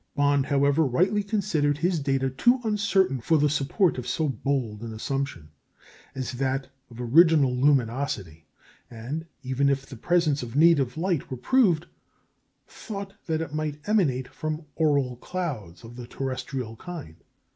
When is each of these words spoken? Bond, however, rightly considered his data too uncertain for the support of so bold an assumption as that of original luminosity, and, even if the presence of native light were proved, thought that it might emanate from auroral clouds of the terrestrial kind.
Bond, 0.15 0.47
however, 0.47 0.83
rightly 0.83 1.21
considered 1.21 1.77
his 1.77 1.99
data 1.99 2.27
too 2.31 2.59
uncertain 2.63 3.21
for 3.21 3.37
the 3.37 3.51
support 3.51 3.99
of 3.99 4.07
so 4.07 4.27
bold 4.27 4.81
an 4.81 4.93
assumption 4.93 5.49
as 6.15 6.31
that 6.31 6.69
of 6.89 6.99
original 6.99 7.55
luminosity, 7.55 8.47
and, 8.89 9.27
even 9.43 9.69
if 9.69 9.85
the 9.85 9.95
presence 9.95 10.41
of 10.41 10.55
native 10.55 10.97
light 10.97 11.29
were 11.29 11.37
proved, 11.37 11.85
thought 12.67 13.13
that 13.27 13.41
it 13.41 13.53
might 13.53 13.79
emanate 13.87 14.27
from 14.27 14.65
auroral 14.79 15.17
clouds 15.17 15.83
of 15.83 15.95
the 15.97 16.07
terrestrial 16.07 16.75
kind. 16.77 17.17